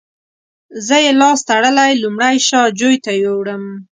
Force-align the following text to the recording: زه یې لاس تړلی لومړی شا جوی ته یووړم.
زه 0.85 0.95
یې 1.05 1.11
لاس 1.21 1.39
تړلی 1.49 1.91
لومړی 2.03 2.37
شا 2.47 2.61
جوی 2.79 2.95
ته 3.05 3.11
یووړم. 3.23 3.63